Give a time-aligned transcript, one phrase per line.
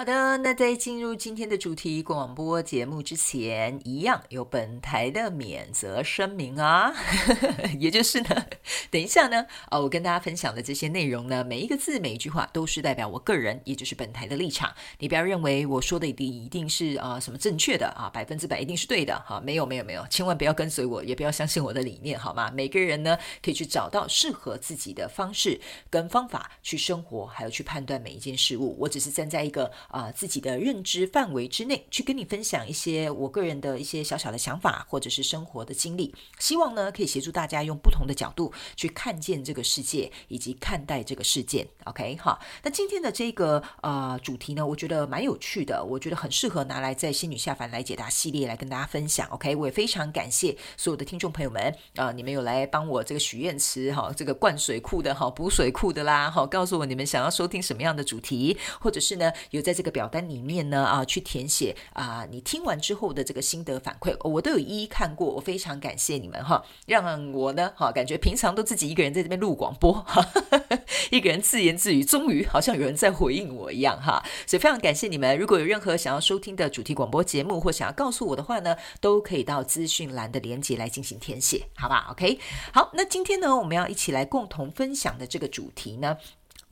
[0.00, 6.94] 好的，那在进入今天的主题广播节目之前，一样有本台的免责声明啊，
[7.78, 8.46] 也就是呢，
[8.90, 14.72] 等一下呢，啊，我跟大家分享的这些内容呢，每一个字每一句话都是代表我个人，也就是本台的立场。
[15.00, 22.50] 你不要认为我说的一定一定是啊什么正确的啊，百分之百一定是对的哈，没有没有没有，千万不要跟随我，也不要相信我的理念，好吗？
[22.54, 28.74] 每个人呢，可以去找到适合自己的方式跟方法去生活，还有去判断每一件事物。
[28.80, 29.70] 我只是站在一个。
[29.90, 41.66] 啊，自己的认知范围之内去跟你分享一些我个人的一些小小的想法，或者是生活的经历，希望呢可以协助大家用不同的角度去看见这个世界，以及看待这个世界。
[41.84, 49.26] OK，好，那今天的这个呃主题呢，我觉得蛮有趣的，我觉得很适合拿来在仙女下凡来解答系列来跟大家分享。
[49.30, 70.04] OK，我也非常感谢所有的听众朋友们啊，你们有来帮我这个许愿池哈，这个灌水库的哈，补水库的啦，好，告诉我你们想要收听什么样的主题，或者是呢有在这个表单里面呢啊，去填写啊，你听完之后的这个心得反馈，我都有一一看过，我非常感谢你们哈，让我呢哈感觉平常都自己一个人在这边录广播，
[71.10, 75.38] 一个人自言自语，终于好像有人在回应我一样哈，所以非常感谢你们。
[75.38, 82.38] 如果有任何想要收听的主题广播节目，或想要告诉我的话呢，都可以到资讯栏的连接来进行填写，好吧？OK，
[82.74, 86.18] 好，那今天呢，我们要一起来共同分享的这个主题呢。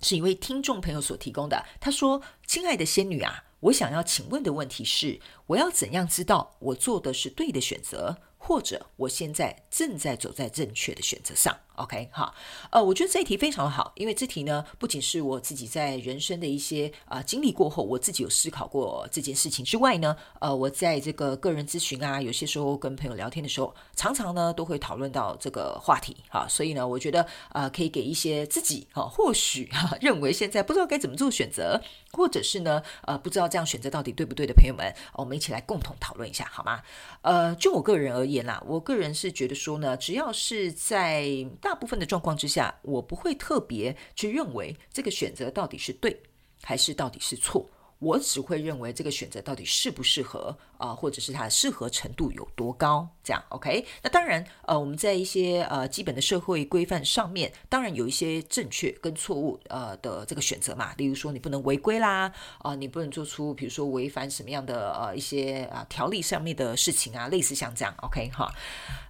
[0.01, 1.65] 是一位听众朋友所提供的。
[1.81, 12.33] 他说：“亲爱的仙女啊，我想要请问的问题是，我要怎样知道我做的是对的选择？”或者我现在正在走在正确的选择上，OK 哈，
[12.71, 31.81] 呃，我觉得这一题非常的好，因为这题呢不仅是我自己在人生的一些啊经历过后，我自己有思考过这件事情之外呢，呃，我在这个个人咨询啊，有些时候跟朋友聊天的时候，常常呢都会讨论到这个话题哈，所以呢，我觉得啊可以给一些自己哈，或许哈认为现在不知道该怎么做选择，
[32.13, 36.83] 或者是呢呃不知道这样选择到底对不对的朋友们，我们一起来共同讨论一下好吗？
[37.23, 41.25] 呃，就我个人而言啦，我个人是觉得说呢，只要是在
[41.69, 46.19] 大部分的状况之下，我不会特别去认为这个选择到底是对
[46.63, 47.69] 还是到底是错。
[48.01, 53.85] 我只会认为这个选择到底适不适合啊，或者是它的适合程度有多高，这样 OK？
[54.03, 60.95] 那当然，呃，我们在一些呃基本的社会规范上面，当然有一些正确跟错误呃的这个选择嘛。
[60.97, 68.49] 例如说，你不能违规啦，啊，你不能做出比如说违反什么样的呃一些啊条例上面的事情啊，类似像这样 OK 哈？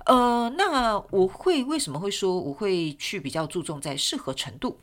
[0.06, 4.78] 呃，那我会为什么会说我会去比较注重在适合程度？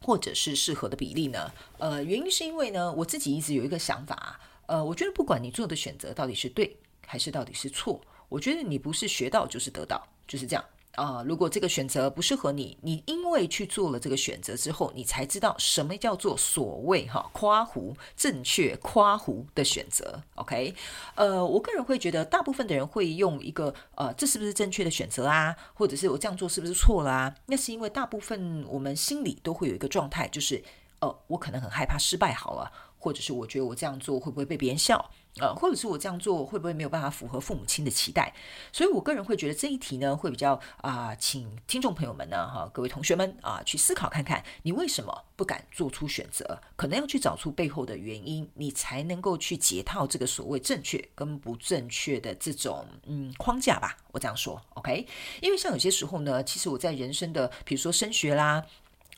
[0.00, 1.52] 或者是适合的比例呢？
[1.78, 6.76] 呃，原因是因为呢，我自己一直有一个想法，呃，我觉得不管你做的选择到底是对
[7.06, 10.64] 还是到底是错，我觉得你不是学到就是得到，就是这样。
[10.98, 20.20] 啊，如果这个选择不适合你，你因为去做了这个选择之后，你才知道什么叫做所谓哈夸胡正确夸胡的选择。
[20.34, 20.74] OK，
[21.14, 25.54] 呃，我个人会觉得，大部分的人会用一个呃，这是不是正确的选择啊？
[25.72, 27.32] 或者是我这样做是不是错啦？
[27.46, 30.60] 那是因为大部分我们心里都会有一个状态，就是
[30.98, 32.72] 呃，我可能很害怕失败，好了。
[33.00, 35.08] 或者是我觉得我这样做会不会被别人笑？
[35.36, 38.34] 呃，或者是我这样做会不会没有办法符合父母亲的期待？
[38.72, 46.60] 所以我个人会觉得这一题呢，会比较啊，请听众朋友们呢，哈，各位同学们啊，去思考看看，你为什么不敢做出选择？
[46.74, 53.96] 可能要去找出背后的原因，你才能够去解套这个所谓正确跟不正确的这种嗯框架吧。
[54.10, 55.06] 我这样说，OK？
[55.40, 58.64] 因为像有些时候呢，其实我在人生的，比如说升学啦。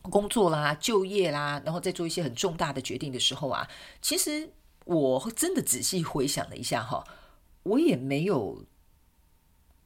[0.05, 3.69] 工作啦、就业啦，然后再做一些很重大的决定的时候啊，
[4.01, 4.51] 其实
[4.95, 7.07] 我真的仔细回想了一下哈，
[7.63, 8.65] 我也没有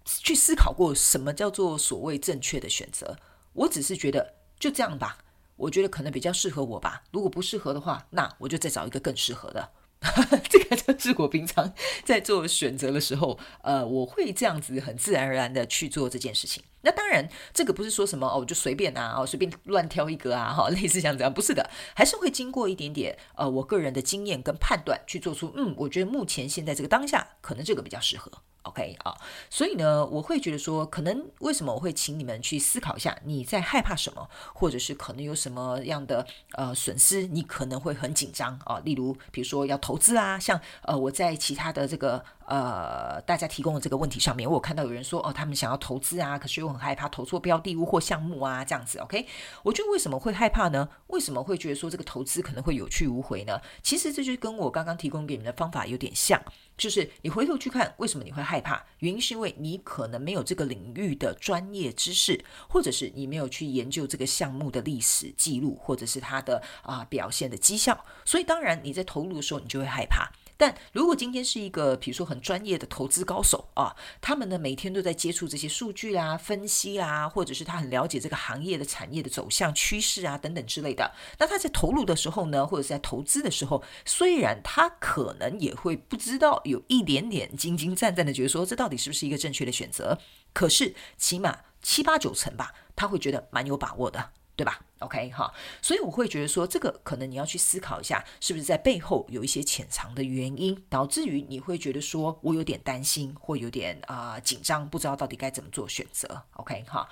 [0.07, 3.19] 去思考过什么叫做所谓正确的选择。
[3.53, 5.19] 我只是觉得就这样吧，
[5.57, 7.05] 我觉得可能比较适合我吧。
[7.11, 9.73] 如果不适合的话，那我就再找一个更适合的。
[10.51, 11.73] 这个就是我平常
[12.05, 16.63] 在做选择的时候，呃，我会这样子很自然而然的去做这件事情。
[16.83, 28.31] 那当然，这个不是说什么哦，就随便啊，哦，随便乱挑一个啊，哈， 类似像这样，不是的，还是会经过一点点呃，我个人的经验跟判断去做出，嗯，我觉得目前现在这个当下，可能这个比较适合。
[28.65, 29.17] OK 啊，
[29.49, 38.81] 所以呢，我会觉得说，可能为什么我会请你们去思考一下，你在害怕什么，或者是可能有什么样的呃损失，你可能会很紧张啊。
[38.85, 48.99] 例如，比如说要投资啊，像呃我在其他的这个呃大家提供的这个问题上面，我有看到有人说哦，他们想要投资啊，可是又很害怕投错标的物或项目啊，这样子。
[48.99, 49.27] OK，
[49.63, 50.89] 我觉得为什么会害怕呢？
[51.09, 53.61] 为什么会觉得说这个投资可能会有去无回呢？
[53.83, 56.41] 其实这就跟我刚刚提供给你们的方法有点像，
[56.77, 58.85] 就是你回头去看，为什么你会害怕？
[58.99, 70.31] 原因是因为你可能没有这个领域的专业知识，或者是你没有去研究这个项目的历史记录，或者是它的啊表现的绩效，所以当然你在投入的时候，你就会害怕。
[70.57, 81.13] 但如果今天是一个，比如说很专业的投资高手啊，他们呢每天都在接触这些数据啦、分析啦，或者是他很了解这个行业的产业的走向趋势啊等等之类的。
[81.39, 90.19] 那他在投入的时候呢，或者是在投资的时候，虽然他可能也会不知道有一点点兢兢战战的，觉得说这到底是不是一个正确的选择，
[90.53, 94.31] 可是起码七八九成吧，他会觉得蛮有把握的。
[94.57, 95.53] 对吧？OK 哈，
[95.83, 106.43] 所以我会觉得说，这个可能你要去思考一下，是不是在背后有一些潜藏的原因，导致于你会觉得说我有点担心，或有点啊紧张，不知道到底该怎么做选择。
[106.53, 107.09] OK 哈，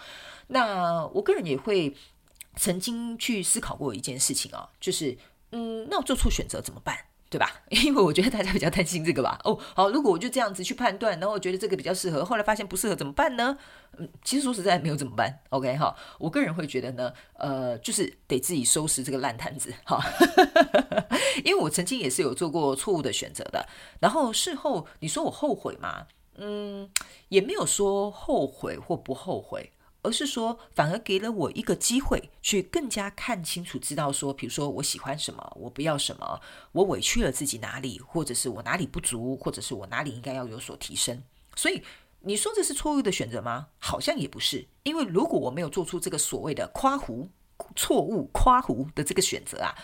[0.47, 1.97] 那我个人也会
[2.57, 5.19] 曾经去思考过一件事情啊，就是
[5.51, 6.97] 嗯，那我做错选择怎么办？
[7.33, 7.51] 对吧？
[7.73, 9.41] 因为我觉得大家比较担心这个吧。
[9.45, 13.57] 哦，好，如果我就这样子去判断，然后我觉得这个比较适合，后来发现不适合怎么办呢？
[13.97, 15.41] 嗯，其实说实在没有怎么办。
[15.49, 19.99] OK 哈，我个人会觉得呢，呃，就是得自己收拾这个烂摊子哈。
[21.43, 23.67] 因为我曾经也是有做过错误的选择的，
[24.01, 26.07] 然后事后你说我后悔吗？
[26.37, 26.91] 嗯，
[27.29, 29.73] 也没有说后悔或不后悔。
[30.03, 36.41] 而是说，反而给了我一个机会，去更加看清楚，知道说，比如说我喜欢什么，我不要什么，
[36.73, 41.23] 我委屈了自己哪里，或者是我哪里不足，或者是我哪里应该要有所提升。
[41.55, 41.83] 所以，
[42.21, 43.69] 你说这是错误的选择吗？
[43.79, 47.29] 好像也不是，因为如果我没有做出这个所谓的夸胡
[47.77, 49.75] 错误夸胡的这个选择啊。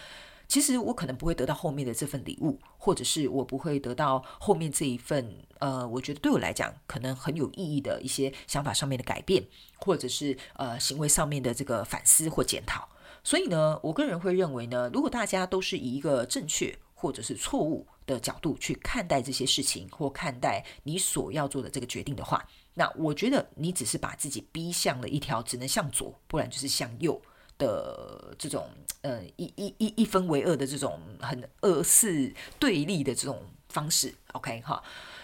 [0.48, 9.46] 其实我可能不会得到后面的这份礼物，或者是我不会得到后面这一份，呃，我觉得对我来讲可能很有意义的一些想法上面的改变，
[9.76, 12.88] 或者是呃行为上面的这个反思或检讨。
[13.22, 22.42] 所以呢，我个人会认为呢，如果大家都是以一个正确或者是错误的角度去看待这些事情，或看待你所要做的这个决定的话，
[22.72, 27.20] 那我觉得你只是把自己逼向了一条只能向左，不然就是向右。
[27.58, 28.70] 的这种
[29.02, 34.82] 呃一一一一分为二的这种很二四对立的这种方式，OK 哈，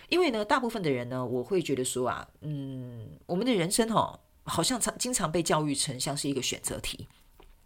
[0.09, 7.09] 因为呢，大部分的人呢，我会觉得说啊，嗯，我们的人生哈，好像常经常被教育成像是一个选择题，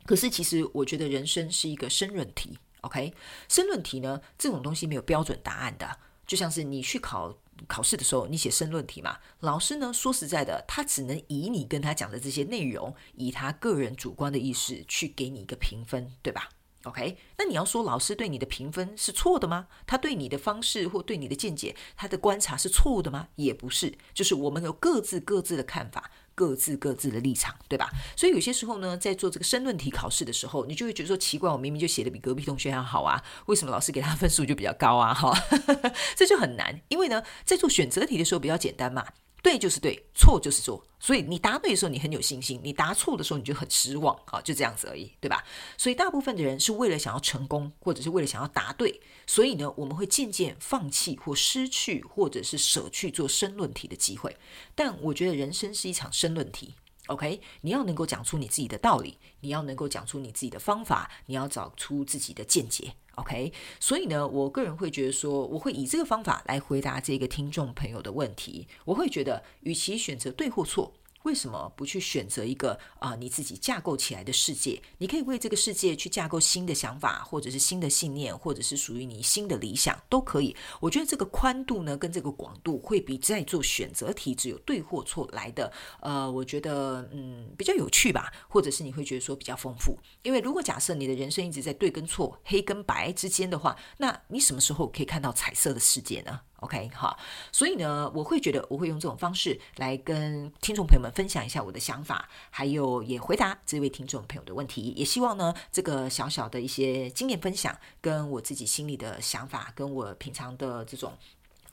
[0.04, 3.12] 可是其实我觉得人生是一个申论题，OK，
[3.48, 7.36] 申论题呢这种东西没有标准答案的，就像是你去考。
[7.66, 9.18] 考试的时候，你写申论题嘛？
[9.40, 9.92] 老师呢？
[9.92, 16.48] 说实在的，他只能以你跟他讲的这些内容，以他个人主观的意识去给你一个评分，对吧
[16.84, 17.18] ？OK？
[17.36, 19.66] 那你要说老师对你的评分是错的吗？
[19.86, 23.28] 他对你的方式或对你的见解，他的观察是错误的吗？
[23.34, 26.10] 也不是，就是我们有各自各自的看法。
[26.38, 27.90] 各自各自的立场，对吧？
[28.14, 35.12] 所以有些时候呢，在做这个申论题考试的时候，你就会觉得说奇怪，我明明就写的比隔壁同学还好啊，为什么老师给他分数就比较高啊？
[35.12, 35.36] 哈，
[36.14, 39.04] 这就很难，因为呢，在做选择题的时候比较简单嘛。
[39.42, 45.44] 对就是对，错就是错，所以你答对的时候你很有信心，你答错的时候你就很失望啊，就这样子而已，对吧？
[45.76, 54.36] 所以大部分的人是为了想要成功，或者是为了想要答对，所以呢，我们会渐渐放弃或失去，或者是舍去做申论题的机会。
[54.74, 56.74] 但我觉得人生是一场申论题。
[57.06, 62.92] OK，你要能够讲出你自己的道理，你要能够讲出你自己的方法，你要找出自己的见解。
[63.18, 68.68] OK，所以呢，我个人会觉得说，我会以这个方法来回答这个听众朋友的问题。
[68.84, 70.92] 我会觉得，与其选择对或错。
[71.24, 74.80] 为什么不去选择一个啊你自己架构起来的世界？
[74.98, 80.56] 你可以为这个世界去架构新的想法，或者是新的信念，或者是属于你新的理想，都可以。
[80.80, 89.98] 我觉得这个宽度呢，跟这个广度会比在做选择题只有对或错来的，呃，我觉得嗯比较有趣吧，或者是你会觉得说比较丰富。
[90.22, 97.18] 因为如果假设你的人生一直在对跟错、黑跟白之间的话，那你什么时候可以看到彩色的世界呢？OK，好，
[97.52, 104.92] 所以呢，我会觉得我会用这种方式来跟听众朋友们分享一下我的想法，还有也回答这位听众朋友的问题。
[104.96, 111.12] 也希望呢，这个小小的一些经验分享，跟我自己心里的想法，跟我平常的这种。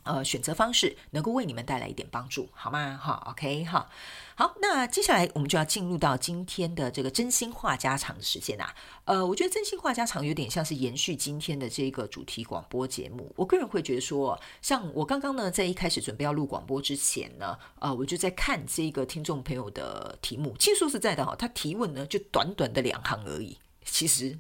[0.06, 3.00] 呃，选择方式能够为你们带来一点帮助，好吗？
[3.02, 3.90] 哈，OK，哈，
[4.36, 8.74] 好，那接下来我们就要进入到今天的这个真心话家常的时间啊。
[9.06, 13.34] 呃，我觉得真心话家常有点像是延续今天的这个主题广播节目。
[13.36, 20.56] 我个人会觉得说，像我刚刚呢，在一开始准备要录广播之前呢，呃，我就在看这个听众朋友的题目。
[20.60, 23.58] 其实说实在的哈，他提问呢就短短的两行而已。
[23.86, 24.38] 其实，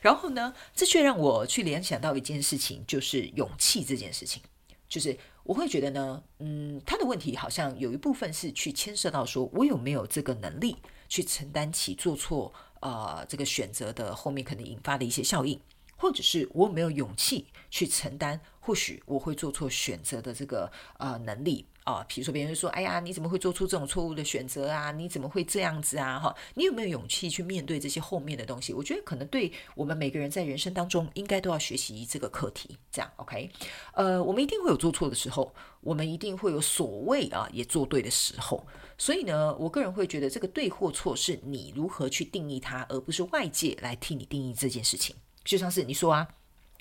[0.00, 4.42] 然后呢，这却让我去联想到一件事情，就是勇气这件事情。
[4.88, 10.76] 就是我会觉得呢，嗯，他的问题好像有一部分是去牵涉到说我有没有这个能力
[11.08, 15.60] 去承担起做错呃这个选择的后面可能引发的一些效应。
[15.96, 24.92] 或者是我有没有勇气去承担，或许我会做错选择的这个呃能力啊，比如说别人说，哎呀，你怎么会做出这种错误的选择啊？
[24.92, 26.18] 你怎么会这样子啊？
[26.18, 28.72] 哈，你有没有勇气去面对这些后面的东西？
[28.74, 32.76] 我觉得可能对我们每个人在人生当中，应该都要学习这个课题。
[32.92, 33.50] 这样，OK？
[33.94, 38.64] 呃，我们一定会有做错的时候，我们一定会有所谓啊也做对的时候。
[38.98, 45.16] 所以呢，我个人会觉得这个对或错是你如何去定义它，而不是外界来替你定义这件事情。
[45.42, 46.28] 就像是你说啊，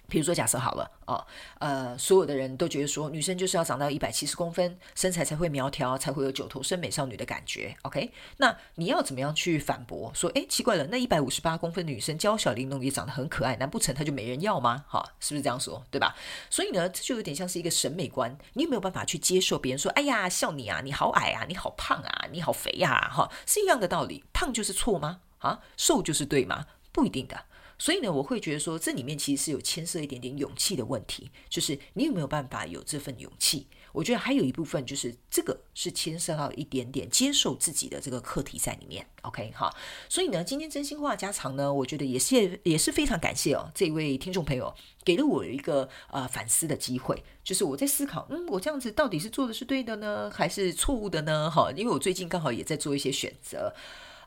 [0.10, 1.26] 比如说假设好了哦，
[1.60, 7.76] 呃，所有的人都觉得说女生就是要长到一百七十公分，身材才会苗条，才会有九头身美少女的感觉。
[7.84, 14.84] OK，那你要怎么样去反驳说，哎，奇怪了，那一百五十八公分的女生娇小玲珑也长得很可爱，难不成她就没人要吗？
[14.88, 15.84] 哈，是不是这样说？
[15.92, 16.16] 对吧？
[16.50, 23.10] 所以呢，这就有点像是一个审美观，你有没有办法去接受别人说，哎呀，笑你啊，你好矮啊，你好胖啊，你好肥呀？
[23.14, 25.22] 哈，是一样的道理，胖就是错吗？
[25.40, 26.66] 啊，瘦就是对吗？
[26.92, 27.46] 不一定的。
[27.80, 33.68] 所以呢，我会觉得说，这里面其实是有牵涉一点点勇气的问题，就是你有没有办法有这份勇气？
[33.92, 39.04] 我觉得还有一部分就是这个是牵涉到一点点接受自己的这个课题在里面。
[39.24, 39.74] OK 哈，
[40.08, 44.72] 所以呢，今天真心话家常呢，我觉得也是也是非常感谢哦，这位听众朋友
[45.04, 51.50] 给了我一个呃反思的机会，就是我在思考，嗯，我这样子到底是做的是对的呢，还是错误的呢？
[51.50, 53.74] 哈，因为我最近刚好也在做一些选择，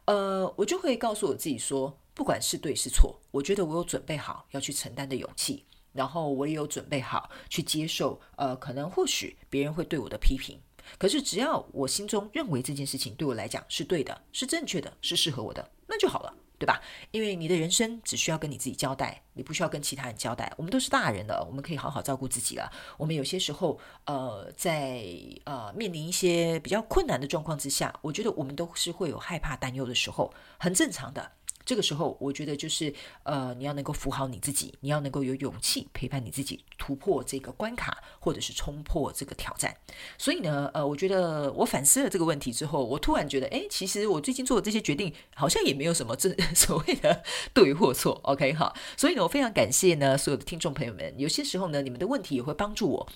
[0.07, 1.99] 呃，我就会告诉我自己说。
[2.15, 10.61] 不管是对是错，我觉得我有准备好要去承担的勇气，然后我也有准备好去接受，呃，可能或许别人会对我的批评，
[10.99, 16.35] 可是只要我心中认为这件事情对我来讲是对的，是正确的，是适合我的，那就好了。
[16.59, 16.81] 对吧？
[17.11, 20.53] 因为你的人生只需要跟你自己交代，你不需要跟其他人交代。
[20.57, 22.71] 我们都是大人了，我们可以好好照顾自己了。
[22.97, 25.05] 我们有些时候，呃，在
[25.43, 31.33] 呃面临一些比较困难的状况之下，我觉得我们都是会有害怕、担忧的时候，很正常的。
[31.65, 32.93] 这个时候，我觉得就是，
[33.23, 39.77] 呃，你要能够扶好你自己，你要能够有勇气陪伴你自己突破这个关卡，或者是冲破这个挑战。
[40.19, 47.23] 所以呢，呃，我觉得我反思了这个问题之后，我突然觉得，哎，其实我最近做的这些决定，好像也没有什么这 所谓的
[47.55, 48.21] 对或错。
[48.25, 53.09] OK 哈，所以呢，我非常感谢呢所有的听众朋友们，有些时候呢，你们的问题也会帮助我。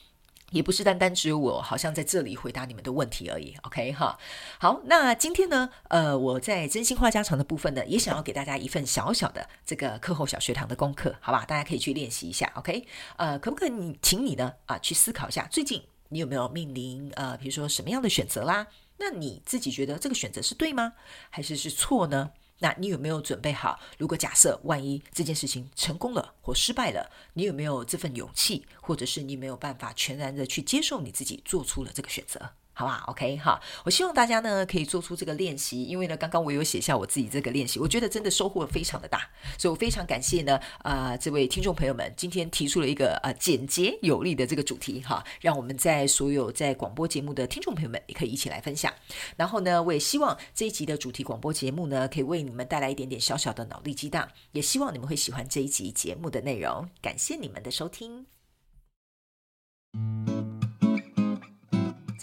[0.50, 3.54] 也不是单单只有我，好像在这里回答你们的问题而已。
[3.62, 4.18] OK 哈，
[4.58, 11.44] 好，那今天呢，呃，我在真心话家常的部分呢，也想要给大家一份小小的这个课后小学堂的功课，好吧？
[11.44, 12.50] 大家可以去练习一下。
[12.54, 12.86] OK，
[13.16, 18.68] 呃，可不可以你请你呢啊去思考一下，最近你有没有面临呃，比如说什么样的选择啦？
[18.98, 20.92] 那你自己觉得这个选择是对吗？
[21.28, 22.30] 还是是错呢？
[22.58, 23.78] 那你有没有准备好？
[23.98, 32.50] 如果假设万一这件事情成功了或失败了，你有没有这份勇气，或者是你没有办法全然的去接受你自己做出了这个选择？
[32.78, 48.92] 好吧，OK 哈，我希望大家呢可以做出这个练习，因为呢，刚刚我有写下我自己这个练习，我觉得真的收获非常的大，所以我非常感谢呢，啊，这位听众朋友们今天提出了一个呃简洁有力的这个主题哈，让我们在所有在广播节目的听众朋友们也可以一起来分享。
[49.38, 56.90] 然后呢，我也希望这一集的主题广播节目呢，可以为你们带来一点点小小的脑力激荡，也希望你们会喜欢这一集节目的内容。
[57.00, 58.26] 感谢你们的收听。